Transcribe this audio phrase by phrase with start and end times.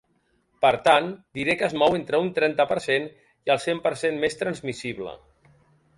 [0.65, 3.07] Per tant, diré que es mou entre un trenta per cent
[3.49, 5.19] i el cent per cent més transmissible.